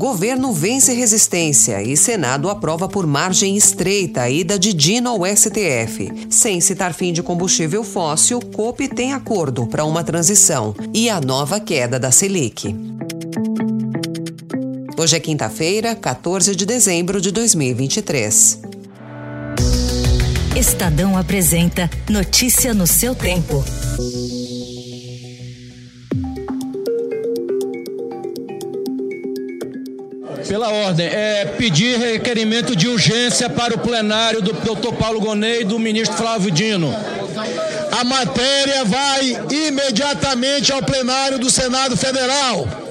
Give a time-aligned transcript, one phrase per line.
[0.00, 6.26] Governo vence resistência e Senado aprova por margem estreita a ida de Dino ao STF.
[6.30, 11.60] Sem citar fim de combustível fóssil, COP tem acordo para uma transição e a nova
[11.60, 12.74] queda da Selic.
[14.96, 18.58] Hoje é quinta-feira, 14 de dezembro de 2023.
[20.56, 23.62] Estadão apresenta Notícia no seu tempo.
[30.46, 34.94] Pela ordem, é pedir requerimento de urgência para o plenário do Dr.
[34.94, 36.94] Paulo Gonei e do ministro Flávio Dino.
[37.92, 42.89] A matéria vai imediatamente ao plenário do Senado Federal.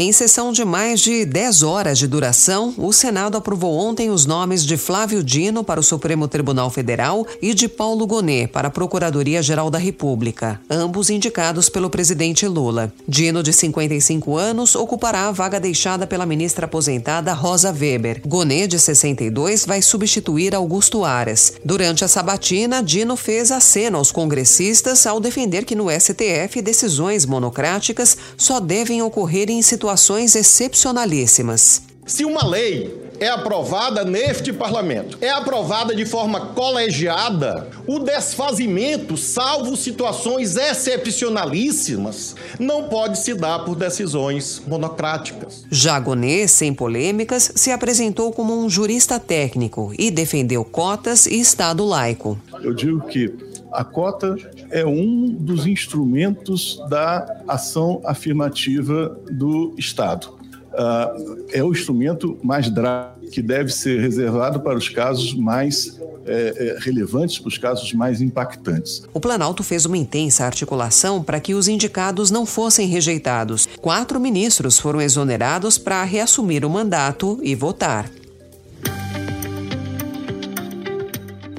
[0.00, 4.64] Em sessão de mais de 10 horas de duração, o Senado aprovou ontem os nomes
[4.64, 9.68] de Flávio Dino para o Supremo Tribunal Federal e de Paulo Gonet para a Procuradoria-Geral
[9.70, 12.92] da República, ambos indicados pelo presidente Lula.
[13.08, 18.22] Dino, de 55 anos, ocupará a vaga deixada pela ministra aposentada Rosa Weber.
[18.24, 21.54] Gonet, de 62, vai substituir Augusto Aras.
[21.64, 27.26] Durante a sabatina, Dino fez a cena aos congressistas ao defender que no STF decisões
[27.26, 31.82] monocráticas só devem ocorrer em situações situações excepcionalíssimas.
[32.06, 39.76] Se uma lei é aprovada neste parlamento, é aprovada de forma colegiada, o desfazimento, salvo
[39.76, 45.64] situações excepcionalíssimas, não pode se dar por decisões monocráticas.
[45.70, 52.38] Jagonê, sem polêmicas, se apresentou como um jurista técnico e defendeu cotas e Estado laico.
[52.62, 53.28] Eu digo que
[53.72, 54.36] a cota
[54.70, 60.36] é um dos instrumentos da ação afirmativa do Estado.
[60.68, 66.76] Uh, é o instrumento mais drástico que deve ser reservado para os casos mais é,
[66.76, 69.02] é, relevantes, para os casos mais impactantes.
[69.12, 73.68] O Planalto fez uma intensa articulação para que os indicados não fossem rejeitados.
[73.80, 78.10] Quatro ministros foram exonerados para reassumir o mandato e votar.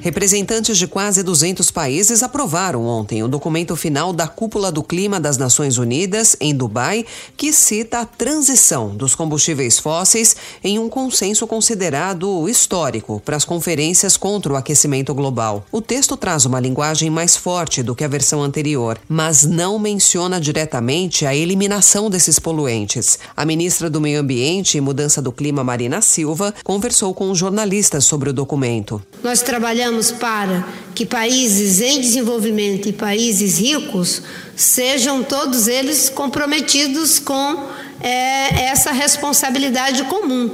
[0.00, 5.36] Representantes de quase 200 países aprovaram ontem o documento final da Cúpula do Clima das
[5.36, 7.04] Nações Unidas, em Dubai,
[7.36, 10.34] que cita a transição dos combustíveis fósseis
[10.64, 15.66] em um consenso considerado histórico para as conferências contra o aquecimento global.
[15.70, 20.40] O texto traz uma linguagem mais forte do que a versão anterior, mas não menciona
[20.40, 23.18] diretamente a eliminação desses poluentes.
[23.36, 28.30] A ministra do Meio Ambiente e Mudança do Clima, Marina Silva, conversou com jornalistas sobre
[28.30, 29.02] o documento.
[29.22, 30.64] Nós trabalhamos trabalhamos para
[30.94, 34.22] que países em desenvolvimento e países ricos
[34.56, 37.66] sejam todos eles comprometidos com
[38.00, 40.50] é, essa responsabilidade comum.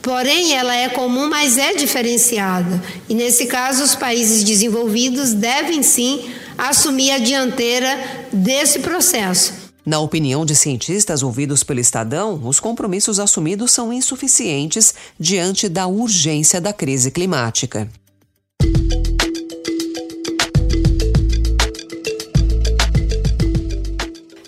[0.00, 2.82] Porém, ela é comum, mas é diferenciada.
[3.08, 9.52] E nesse caso, os países desenvolvidos devem sim assumir a dianteira desse processo.
[9.84, 16.60] Na opinião de cientistas ouvidos pelo Estadão, os compromissos assumidos são insuficientes diante da urgência
[16.60, 17.88] da crise climática.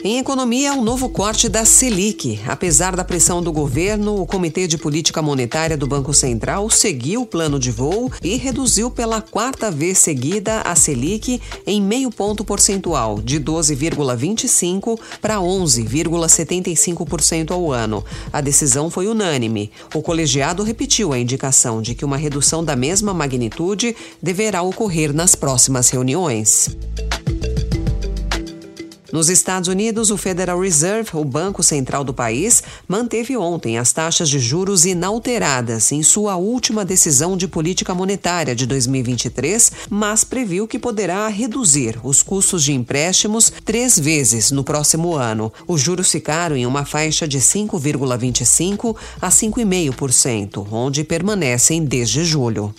[0.05, 2.41] Em economia, um novo corte da Selic.
[2.49, 7.27] Apesar da pressão do governo, o Comitê de Política Monetária do Banco Central seguiu o
[7.27, 13.23] plano de voo e reduziu pela quarta vez seguida a Selic em meio ponto percentual,
[13.23, 18.05] de 12,25% para 11,75% ao ano.
[18.33, 19.71] A decisão foi unânime.
[19.95, 25.37] O colegiado repetiu a indicação de que uma redução da mesma magnitude deverá ocorrer nas
[25.37, 26.71] próximas reuniões.
[29.13, 34.27] Nos Estados Unidos, o Federal Reserve, o banco central do país, manteve ontem as taxas
[34.27, 40.79] de juros inalteradas em sua última decisão de política monetária de 2023, mas previu que
[40.79, 45.53] poderá reduzir os custos de empréstimos três vezes no próximo ano.
[45.69, 52.75] Os juros ficaram em uma faixa de 5,25% a 5,5%, onde permanecem desde julho.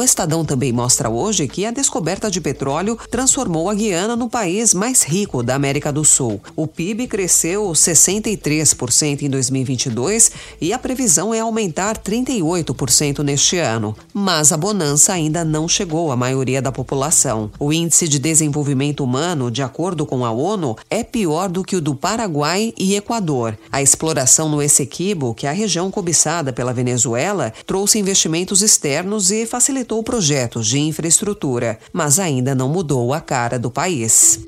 [0.00, 4.72] O Estadão também mostra hoje que a descoberta de petróleo transformou a Guiana no país
[4.72, 6.40] mais rico da América do Sul.
[6.56, 13.94] O PIB cresceu 63% em 2022 e a previsão é aumentar 38% neste ano.
[14.14, 17.50] Mas a bonança ainda não chegou à maioria da população.
[17.58, 21.80] O índice de desenvolvimento humano, de acordo com a ONU, é pior do que o
[21.80, 23.54] do Paraguai e Equador.
[23.70, 29.44] A exploração no Essequibo, que é a região cobiçada pela Venezuela, trouxe investimentos externos e
[29.44, 34.38] facilitou vetou projetos de infraestrutura, mas ainda não mudou a cara do país.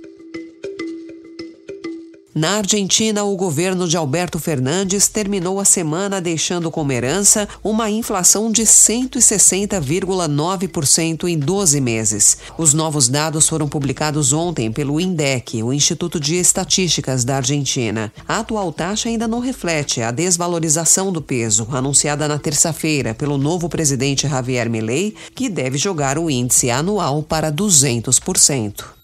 [2.35, 8.51] Na Argentina, o governo de Alberto Fernandes terminou a semana deixando como herança uma inflação
[8.51, 12.39] de 160,9% em 12 meses.
[12.57, 18.11] Os novos dados foram publicados ontem pelo INDEC, o Instituto de Estatísticas da Argentina.
[18.27, 23.69] A atual taxa ainda não reflete a desvalorização do peso, anunciada na terça-feira pelo novo
[23.69, 29.02] presidente Javier Milei, que deve jogar o índice anual para 200%.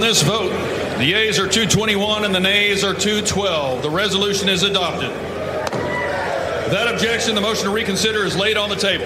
[0.00, 0.48] On this vote,
[0.96, 3.82] the yeas are 221 and the nays are 212.
[3.82, 5.10] The resolution is adopted.
[6.64, 9.04] Without objection, the motion to reconsider is laid on the table.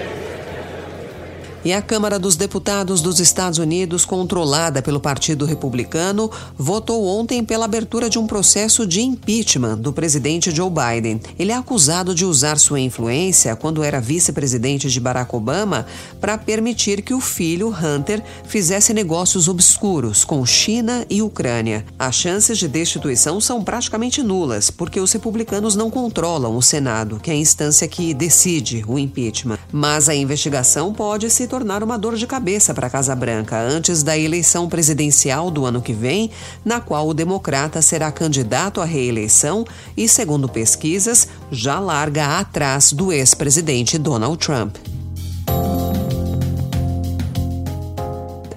[1.65, 7.65] E a Câmara dos Deputados dos Estados Unidos, controlada pelo Partido Republicano, votou ontem pela
[7.65, 11.19] abertura de um processo de impeachment do presidente Joe Biden.
[11.39, 15.87] Ele é acusado de usar sua influência, quando era vice-presidente de Barack Obama,
[16.21, 21.83] para permitir que o filho, Hunter, fizesse negócios obscuros com China e Ucrânia.
[21.97, 27.31] As chances de destituição são praticamente nulas, porque os republicanos não controlam o Senado, que
[27.31, 29.57] é a instância que decide o impeachment.
[29.71, 34.03] Mas a investigação pode se tornar uma dor de cabeça para a Casa Branca antes
[34.03, 36.29] da eleição presidencial do ano que vem,
[36.65, 39.63] na qual o democrata será candidato à reeleição
[39.95, 44.75] e, segundo pesquisas, já larga atrás do ex-presidente Donald Trump.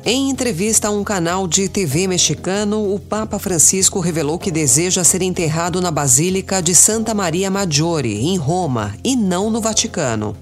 [0.04, 5.22] Em entrevista a um canal de TV mexicano, o Papa Francisco revelou que deseja ser
[5.22, 10.36] enterrado na Basílica de Santa Maria Maggiore, em Roma, e não no Vaticano.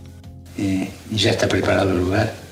[1.12, 2.45] Já está preparado o lugar.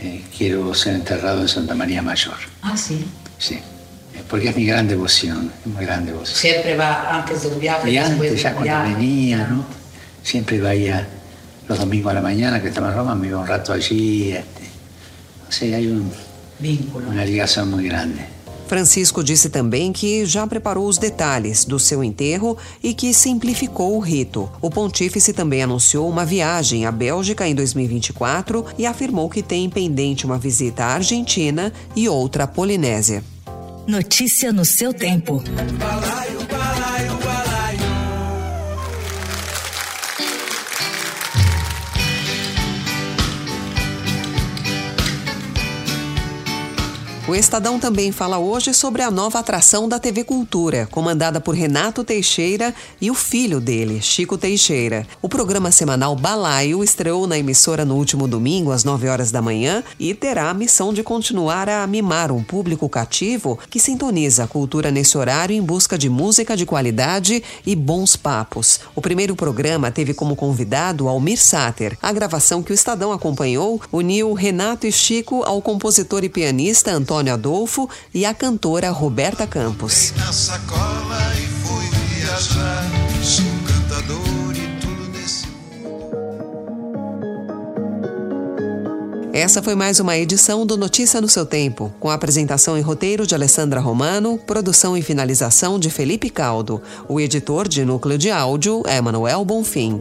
[0.00, 2.34] Eh, quiero ser enterrado en Santa María Mayor.
[2.62, 3.04] Ah, sí.
[3.38, 6.36] Sí, eh, porque es mi gran devoción, es muy gran devoción.
[6.36, 7.90] Siempre va antes de un viaje.
[7.90, 8.94] Y antes, ya cuando viaje.
[8.94, 9.64] venía, ¿no?
[10.22, 11.06] Siempre iba ahí a-
[11.68, 14.32] los domingos a la mañana, que estaba en Roma, me iba un rato allí.
[14.32, 14.64] Este.
[15.48, 16.12] O sea, hay un-
[16.58, 17.08] Vínculo.
[17.08, 18.24] una ligación muy grande.
[18.66, 24.00] Francisco disse também que já preparou os detalhes do seu enterro e que simplificou o
[24.00, 24.50] rito.
[24.60, 30.24] O pontífice também anunciou uma viagem à Bélgica em 2024 e afirmou que tem pendente
[30.26, 33.22] uma visita à Argentina e outra à Polinésia.
[33.86, 35.42] Notícia no seu tempo.
[47.26, 52.04] O Estadão também fala hoje sobre a nova atração da TV Cultura, comandada por Renato
[52.04, 55.06] Teixeira e o filho dele, Chico Teixeira.
[55.22, 59.82] O programa semanal Balaio estreou na emissora no último domingo, às 9 horas da manhã,
[59.98, 64.90] e terá a missão de continuar a mimar um público cativo que sintoniza a cultura
[64.90, 68.80] nesse horário em busca de música de qualidade e bons papos.
[68.94, 71.96] O primeiro programa teve como convidado Almir Sater.
[72.02, 77.14] A gravação que o Estadão acompanhou uniu Renato e Chico ao compositor e pianista Antônio
[77.30, 80.12] Adolfo e à cantora Roberta Campos.
[89.34, 93.26] Essa foi mais uma edição do Notícia no seu tempo, com a apresentação e roteiro
[93.26, 96.80] de Alessandra Romano, produção e finalização de Felipe Caldo.
[97.08, 100.00] O editor de núcleo de áudio é Manuel Bonfim.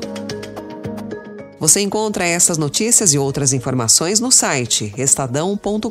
[1.63, 5.87] Você encontra essas notícias e outras informações no site estadão.com.br.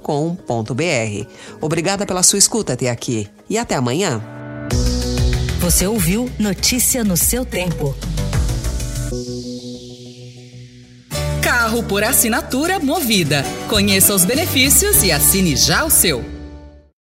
[1.62, 4.22] Obrigada pela sua escuta até aqui e até amanhã.
[5.60, 7.96] Você ouviu Notícia no seu tempo.
[11.40, 13.42] Carro por assinatura Movida.
[13.70, 16.41] Conheça os benefícios e assine já o seu.